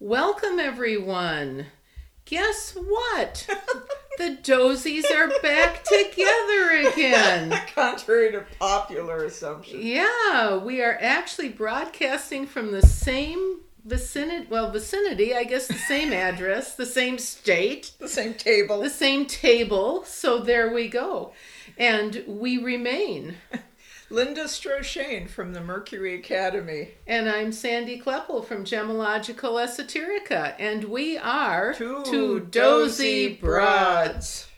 [0.00, 1.66] Welcome, everyone.
[2.24, 3.46] Guess what?
[4.18, 7.50] the Dozies are back together again.
[7.74, 9.80] Contrary to popular assumption.
[9.82, 16.12] Yeah, we are actually broadcasting from the same vicinity, well, vicinity, I guess the same
[16.12, 18.80] address, the same state, The same table.
[18.80, 20.04] the same table.
[20.04, 21.32] So there we go.
[21.78, 23.36] And we remain.
[24.10, 26.90] Linda Stroshane from the Mercury Academy.
[27.06, 30.54] And I'm Sandy Kleppel from Gemological Esoterica.
[30.58, 34.48] And we are Two, dozy broads.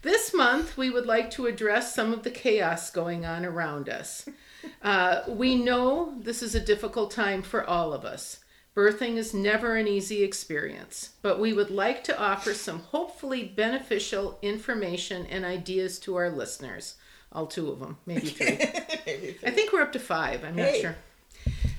[0.00, 4.26] This month, we would like to address some of the chaos going on around us.
[4.82, 8.40] Uh, we know this is a difficult time for all of us.
[8.74, 14.38] Birthing is never an easy experience, but we would like to offer some hopefully beneficial
[14.40, 16.94] information and ideas to our listeners.
[17.32, 18.58] All two of them, maybe three.
[19.06, 20.44] Maybe I think we're up to five.
[20.44, 20.96] I'm not sure.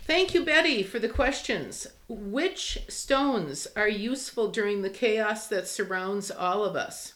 [0.05, 1.85] Thank you, Betty, for the questions.
[2.07, 7.13] Which stones are useful during the chaos that surrounds all of us?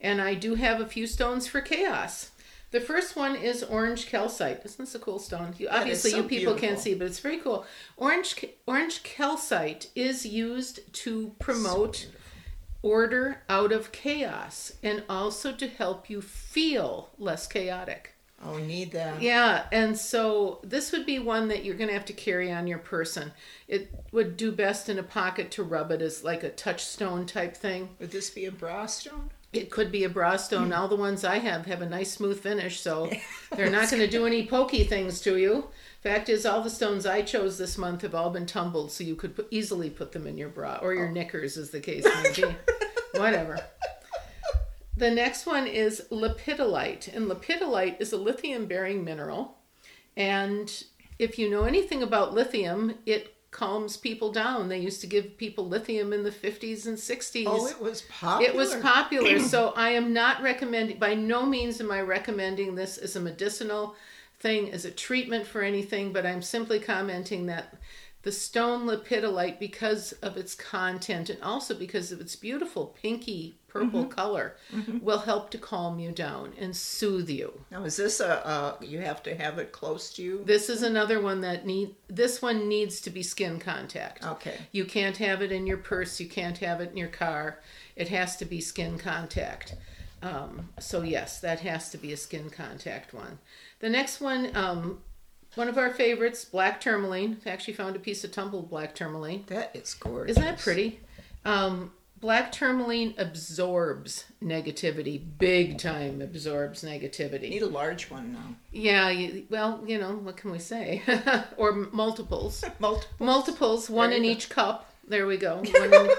[0.00, 2.32] And I do have a few stones for chaos.
[2.72, 4.62] The first one is orange calcite.
[4.64, 5.54] Isn't this a cool stone?
[5.58, 7.66] You, obviously, so you people can't see, but it's very cool.
[7.98, 12.08] Orange orange calcite is used to promote
[12.82, 18.14] order out of chaos and also to help you feel less chaotic.
[18.44, 19.22] Oh, we need that.
[19.22, 22.66] Yeah, and so this would be one that you're going to have to carry on
[22.66, 23.32] your person.
[23.68, 27.56] It would do best in a pocket to rub it as like a touchstone type
[27.56, 27.90] thing.
[28.00, 29.30] Would this be a bra stone?
[29.52, 30.72] It could be a bra stone.
[30.72, 33.10] All the ones I have have a nice smooth finish, so
[33.56, 35.68] they're not going to do any pokey things to you.
[36.02, 39.14] Fact is, all the stones I chose this month have all been tumbled, so you
[39.14, 41.12] could put, easily put them in your bra or your oh.
[41.12, 42.56] knickers, as the case may be.
[43.18, 43.58] Whatever.
[44.96, 49.58] The next one is lepidolite, and lepidolite is a lithium-bearing mineral.
[50.16, 50.84] And
[51.18, 54.68] if you know anything about lithium, it calms people down.
[54.68, 57.44] They used to give people lithium in the 50s and 60s.
[57.46, 58.50] Oh, it was popular.
[58.50, 59.38] It was popular.
[59.38, 63.94] so I am not recommending, by no means am I recommending this as a medicinal
[64.40, 67.74] thing, as a treatment for anything, but I'm simply commenting that
[68.22, 74.04] the stone lepidolite, because of its content and also because of its beautiful pinky purple
[74.04, 74.54] color,
[75.00, 77.60] will help to calm you down and soothe you.
[77.70, 80.42] Now, is this a, uh, you have to have it close to you?
[80.44, 84.24] This is another one that need this one needs to be skin contact.
[84.24, 84.56] Okay.
[84.72, 86.20] You can't have it in your purse.
[86.20, 87.60] You can't have it in your car.
[87.96, 89.74] It has to be skin contact.
[90.22, 93.38] Um, so yes, that has to be a skin contact one.
[93.80, 95.00] The next one, um,
[95.54, 97.38] one of our favorites, black tourmaline.
[97.46, 99.44] I actually found a piece of tumbled black tourmaline.
[99.48, 100.36] That is gorgeous.
[100.36, 101.00] Isn't that pretty?
[101.44, 107.50] Um, black tourmaline absorbs negativity, big time absorbs negativity.
[107.50, 108.54] Need a large one now.
[108.70, 111.02] Yeah, you, well, you know, what can we say?
[111.56, 112.64] or multiples.
[112.78, 113.26] Multiple.
[113.26, 114.28] Multiples, one There in go.
[114.30, 114.88] each cup.
[115.06, 115.56] There we go.
[115.74, 116.10] One in,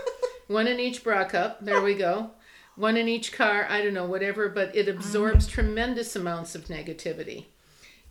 [0.48, 1.64] one in each bra cup.
[1.64, 2.32] There we go.
[2.76, 3.66] One in each car.
[3.70, 7.46] I don't know, whatever, but it absorbs tremendous amounts of negativity.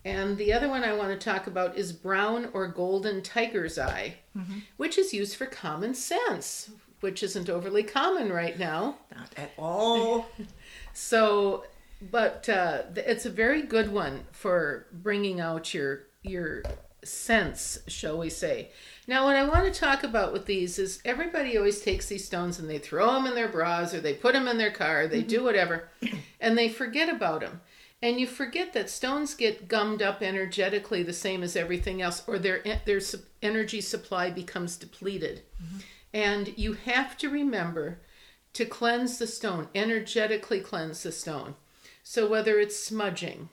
[0.05, 4.15] And the other one I want to talk about is brown or golden tiger's eye,
[4.77, 8.97] which is used for common sense, which isn't overly common right now.
[9.15, 10.25] Not at all.
[10.95, 11.63] So,
[12.11, 16.61] but uh, it's a very good one for bringing out your your
[17.03, 18.69] sense, shall we say?
[19.07, 22.59] Now, what I want to talk about with these is everybody always takes these stones
[22.59, 25.21] and they throw them in their bras or they put them in their car, they
[25.21, 25.89] do whatever,
[26.39, 27.59] and they forget about them.
[28.03, 32.37] And you forget that stones get gummed up energetically the same as everything else, or
[32.37, 32.99] their their
[33.41, 35.43] energy supply becomes depleted.
[36.13, 38.01] And you have to remember
[38.53, 41.55] to cleanse the stone, energetically cleanse the stone.
[42.03, 43.47] So whether it's smudging,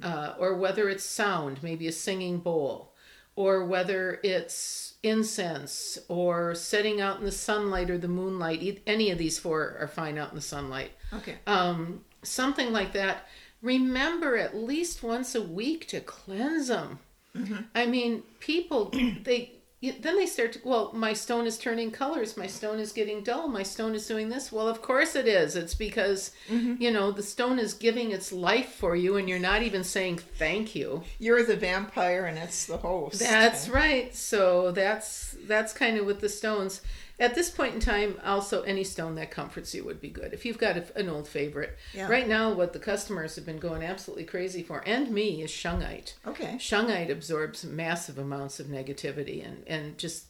[0.00, 2.94] uh, or whether it's sound, maybe a singing bowl,
[3.34, 9.18] or whether it's incense, or setting out in the sunlight or the moonlight, any of
[9.18, 10.92] these four are fine out in the sunlight.
[11.12, 11.34] Okay.
[11.48, 13.26] Um, something like that.
[13.62, 16.98] Remember at least once a week to cleanse them.
[17.36, 17.62] Mm-hmm.
[17.74, 18.90] I mean, people
[19.24, 19.52] they
[19.82, 23.48] then they start to well, my stone is turning colors, my stone is getting dull,
[23.48, 24.50] my stone is doing this.
[24.50, 25.54] Well, of course it is.
[25.54, 26.80] It's because mm-hmm.
[26.80, 30.18] you know the stone is giving its life for you, and you're not even saying
[30.18, 31.02] thank you.
[31.18, 33.20] You're the vampire and it's the host.
[33.20, 34.14] That's right.
[34.14, 36.80] So that's that's kind of with the stones.
[37.18, 40.34] At this point in time, also any stone that comforts you would be good.
[40.34, 42.08] If you've got a, an old favorite, Yeah.
[42.08, 46.12] right now what the customers have been going absolutely crazy for, and me, is shungite.
[46.26, 46.56] Okay.
[46.58, 50.26] Shungite absorbs massive amounts of negativity and and just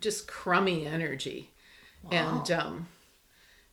[0.00, 1.50] just crummy energy,
[2.10, 2.88] and um,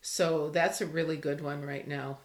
[0.02, 2.18] so that's a really good one right now.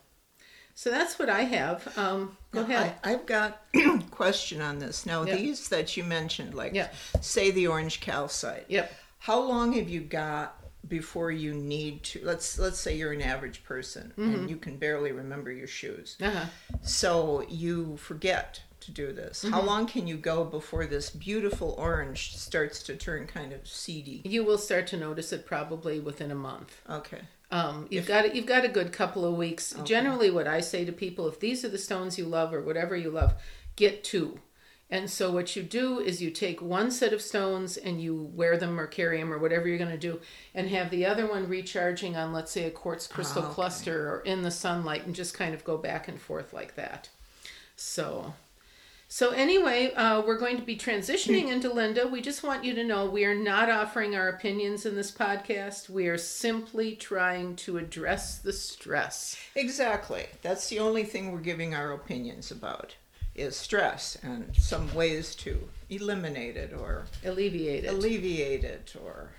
[0.75, 1.97] So that's what I have.
[1.99, 2.95] Um, go Now, ahead.
[3.05, 5.05] I, I've got a question on this.
[5.07, 5.37] Now, Yeah.
[5.37, 6.89] these that you mentioned, like Yeah.
[7.21, 8.65] say the orange calcite.
[8.69, 8.91] Yep.
[9.23, 10.59] How long have you got
[10.89, 12.21] before you need to?
[12.25, 16.47] Let's let's say you're an average person and you can barely remember your shoes, Uh-huh.
[16.83, 19.45] so you forget to do this.
[19.49, 24.23] How long can you go before this beautiful orange starts to turn kind of seedy?
[24.25, 26.81] You will start to notice it probably within a month.
[26.91, 27.21] Okay.
[27.53, 29.73] Um, you've got you've got a good couple of weeks.
[29.85, 32.97] Generally, what I say to people, if these are the stones you love or whatever
[32.97, 33.35] you love,
[33.77, 34.41] get two.
[34.93, 38.59] And so what you do is you take one set of stones and you wear
[38.59, 40.21] them or carry them or whatever you're going to do,
[40.55, 43.55] and have the other one recharging on, let's say, a quartz crystal Ah, okay.
[43.55, 47.09] cluster or in the sunlight, and just kind of go back and forth like that.
[47.75, 48.35] So.
[49.09, 52.07] So anyway, uh, we're going to be transitioning into Linda.
[52.07, 55.89] We just want you to know we are not offering our opinions in this podcast.
[55.89, 59.37] We are simply trying to address the stress.
[59.55, 60.27] Exactly.
[60.43, 62.97] That's the only thing we're giving our opinions about
[63.35, 67.89] is stress and some ways to eliminate it or Alleviate it.
[67.89, 69.31] alleviate it or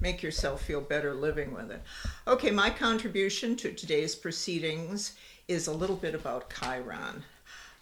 [0.00, 1.82] make yourself feel better living with it.
[2.26, 5.14] Okay, my contribution to today's proceedings
[5.48, 7.22] is a little bit about Chiron.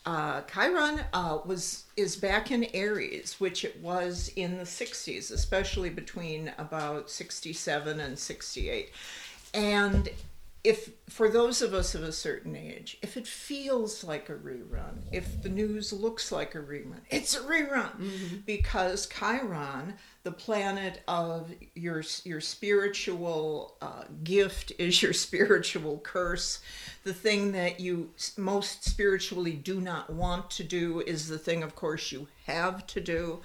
[0.06, 5.88] Uh, Chiron uh, was is back in Aries, which it was in the 60s, especially
[5.88, 8.90] between about 67 and 68.
[9.54, 10.10] And
[10.64, 15.02] if for those of us of a certain age, if it feels like a rerun,
[15.12, 21.52] if the news looks like a rerun, it's a rerun because Chiron, the planet of
[21.74, 26.60] your your spiritual uh, gift, is your spiritual curse.
[27.04, 31.76] The thing that you most spiritually do not want to do is the thing, of
[31.76, 33.40] course, you have to do.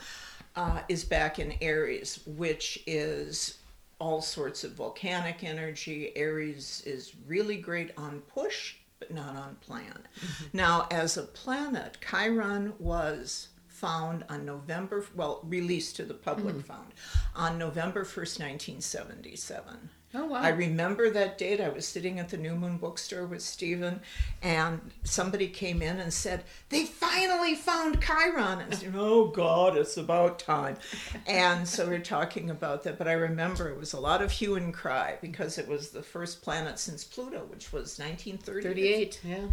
[0.56, 3.59] Uh, is back in Aries, which is
[4.00, 6.16] all sorts of volcanic energy.
[6.16, 10.08] Aries is really great on push, but not on plan.
[10.20, 10.58] Mm-hmm.
[10.58, 13.50] Now, as a planet, Chiron was
[13.80, 16.62] found on November, well, released to the public, hmm.
[16.62, 16.94] found
[17.36, 19.90] on November 1st, 1977.
[20.16, 20.42] Oh wow.
[20.42, 21.62] I remember that date.
[21.62, 24.02] I was sitting at the New Moon bookstore with Stephen,
[24.42, 28.60] and somebody came in and said, They finally found Chiron.
[28.60, 30.78] And I said, Oh, God, it's about time.
[31.28, 32.98] And so we are talking about that.
[32.98, 36.02] But I remember it was a lot of hue and cry because it was the
[36.02, 39.14] first planet since Pluto, which was 1938.
[39.14, 39.22] 38.
[39.24, 39.48] Yeah.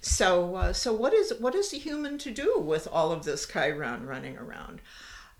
[0.00, 3.46] So, uh, so what is what is a human to do with all of this
[3.46, 4.80] Chiron running around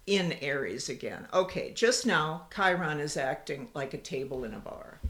[0.06, 1.28] in Aries again?
[1.34, 5.00] Okay, just now Chiron is acting like a table in a bar.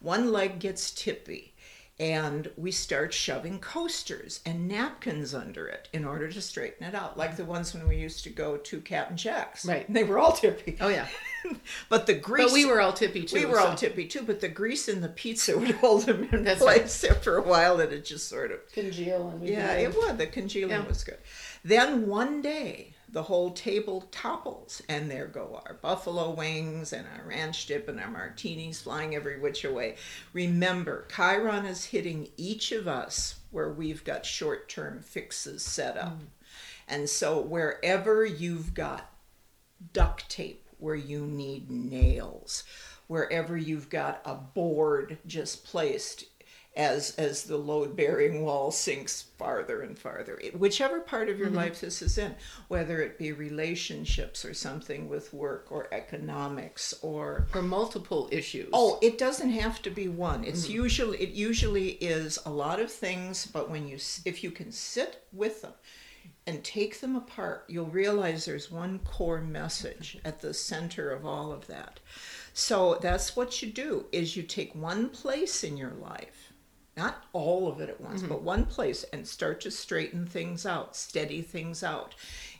[0.00, 1.53] One leg gets tippy,
[2.00, 7.16] and we start shoving coasters and napkins under it in order to straighten it out,
[7.16, 9.64] like the ones when we used to go to Captain Jack's.
[9.64, 9.86] Right.
[9.86, 10.76] And they were all tippy.
[10.80, 11.06] Oh yeah.
[11.88, 12.46] but the grease.
[12.46, 13.36] But we were all tippy too.
[13.38, 16.28] We were all so- tippy too, but the grease in the pizza would hold them
[16.32, 19.94] in That's place after a while, and it just sort of congeal and yeah, it
[19.96, 20.18] would.
[20.18, 20.88] The congealing Yeah.
[20.88, 21.18] was good.
[21.64, 27.26] Then one day, the whole table topples, and there go our buffalo wings and our
[27.26, 29.94] ranch dip and our martinis flying every which way.
[30.32, 36.18] Remember, Chiron is hitting each of us where we've got short term fixes set up.
[36.18, 36.26] Mm.
[36.88, 39.10] And so, wherever you've got
[39.92, 42.64] duct tape where you need nails
[43.06, 46.24] wherever you've got a board just placed
[46.76, 51.58] as as the load bearing wall sinks farther and farther whichever part of your mm-hmm.
[51.58, 52.34] life this is in
[52.68, 58.68] whether it be relationships or something with work or economics or or multiple issues.
[58.72, 60.44] Oh, it doesn't have to be one.
[60.44, 60.82] It's mm-hmm.
[60.82, 65.24] usually it usually is a lot of things, but when you if you can sit
[65.32, 65.72] with them
[66.46, 70.28] and take them apart, you'll realize there's one core message mm-hmm.
[70.28, 72.00] at the center of all of that.
[72.52, 76.52] So that's what you do is you take one place in your life,
[76.96, 80.96] not all of it at once, but one place and start to straighten things out,
[80.96, 82.14] steady things out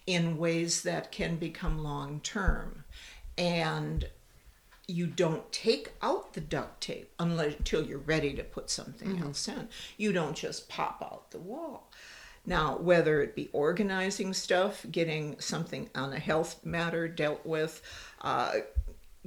[0.07, 2.85] in ways that can become long term.
[3.39, 4.09] And
[4.87, 9.49] you don't take out the duct tape unless until you're ready to put something else
[9.49, 9.69] in.
[9.97, 11.91] You don't just pop out the wall.
[12.47, 17.81] Now, whether it be organizing stuff, getting something on a health matter dealt with,
[18.21, 18.53] uh,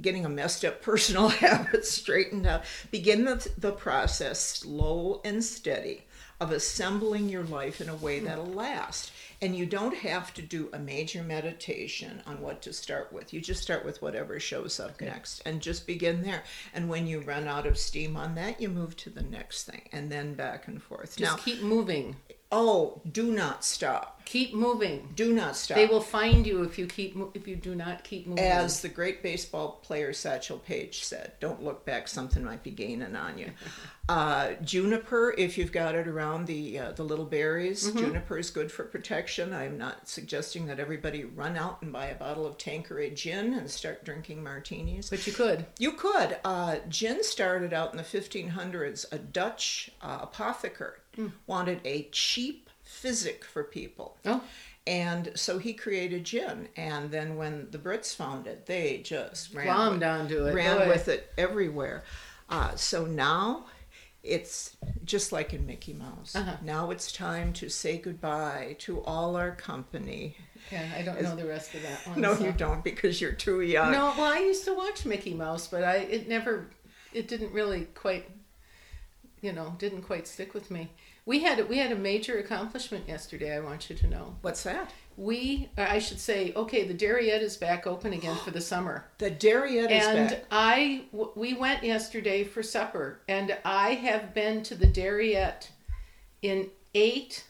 [0.00, 6.04] getting a messed up personal habit straightened out, begin the, the process slow and steady
[6.40, 9.10] of assembling your life in a way that'll last.
[9.40, 13.32] And you don't have to do a major meditation on what to start with.
[13.32, 16.42] You just start with whatever shows up next and just begin there.
[16.74, 19.88] And when you run out of steam on that, you move to the next thing
[19.92, 21.16] and then back and forth.
[21.16, 22.16] Just now, keep moving.
[22.50, 24.20] Oh, do not stop.
[24.24, 25.08] Keep moving.
[25.14, 25.76] Do not stop.
[25.76, 28.44] They will find you if you keep if you do not keep moving.
[28.44, 33.16] As the great baseball player Satchel Paige said, don't look back, something might be gaining
[33.16, 33.50] on you.
[34.08, 38.72] Uh, juniper, if you've got it around the uh, the little berries, juniper is good
[38.72, 39.52] for protection.
[39.52, 43.70] I'm not suggesting that everybody run out and buy a bottle of Tanqueray gin and
[43.70, 45.10] start drinking martinis.
[45.10, 45.66] But you could.
[45.78, 46.38] You could.
[46.42, 49.12] Uh, gin started out in the 1500s.
[49.12, 50.98] A Dutch uh, apothecary
[51.46, 54.16] wanted a cheap physic for people.
[54.24, 54.42] Oh.
[54.86, 56.68] And so he created gin.
[56.76, 60.54] And then when the Brits found it, they just ran, with, onto it.
[60.54, 60.88] ran Boy.
[60.88, 62.04] with it everywhere.
[62.48, 63.66] Uh, so now
[64.22, 66.34] it's just like in Mickey Mouse.
[66.34, 66.56] Uh-huh.
[66.62, 70.36] Now it's time to say goodbye to all our company.
[70.72, 72.20] Yeah, I don't know the rest of that one.
[72.20, 72.44] No, so.
[72.44, 73.92] you don't because you're too young.
[73.92, 76.68] No, well, I used to watch Mickey Mouse, but I it never,
[77.12, 78.30] it didn't really quite,
[79.42, 80.90] you know, didn't quite stick with me.
[81.26, 83.54] We had we had a major accomplishment yesterday.
[83.56, 84.36] I want you to know.
[84.42, 84.92] What's that?
[85.16, 89.04] We, I should say, okay, the Dari-ette is back open again for the summer.
[89.18, 90.44] The Dari-ette is and back.
[90.52, 95.72] I w- we went yesterday for supper, and I have been to the Dari-ette
[96.40, 97.44] in eight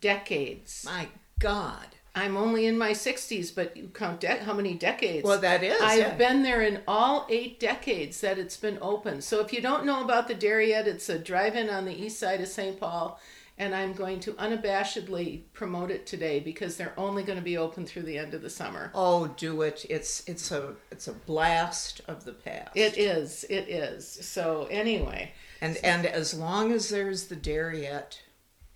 [0.00, 0.82] decades.
[0.84, 1.06] My
[1.38, 1.86] God.
[2.16, 5.22] I'm only in my 60s, but you count de- how many decades?
[5.22, 5.78] Well, that is.
[5.82, 6.14] I've yeah.
[6.14, 9.20] been there in all eight decades that it's been open.
[9.20, 12.40] So if you don't know about the Dari-ette, it's a drive-in on the east side
[12.40, 12.80] of St.
[12.80, 13.20] Paul,
[13.58, 17.84] and I'm going to unabashedly promote it today because they're only going to be open
[17.84, 18.90] through the end of the summer.
[18.94, 19.84] Oh, do it!
[19.88, 22.70] It's it's a it's a blast of the past.
[22.74, 23.44] It is.
[23.48, 24.06] It is.
[24.06, 28.20] So anyway, and and as long as there's the Dari-ette,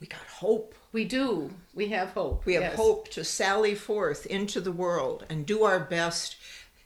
[0.00, 0.74] we got hope.
[0.92, 1.50] we do.
[1.74, 2.46] We have hope.
[2.46, 2.76] We have yes.
[2.76, 6.36] hope to sally forth into the world and do our best,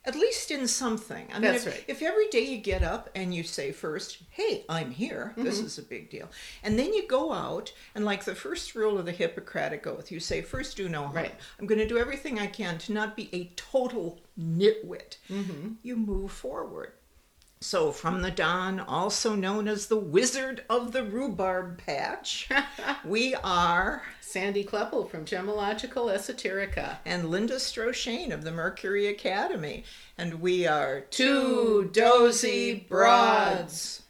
[0.05, 1.27] at least in something.
[1.31, 1.85] I mean, That's if, right.
[1.89, 5.33] if every day you get up and you say first, "Hey, I'm here.
[5.37, 5.67] This Mm-hmm.
[5.67, 6.29] is a big deal,"
[6.63, 10.21] and then you go out and, like the first rule of the Hippocratic Oath, you
[10.21, 11.15] say, first, do no harm.
[11.17, 11.35] Right.
[11.59, 15.75] I'm going to do everything I can to not be a total nitwit." Mm-hmm.
[15.83, 16.93] You move forward.
[17.61, 22.49] So, from the Don, also known as the Wizard of the Rhubarb Patch,
[23.07, 26.99] we are Sandy Kleppel from Gemological Esoterica.
[27.07, 29.85] and Linda Stroshane of the Mercury Academy.
[30.19, 34.03] And we are Two dozy broads.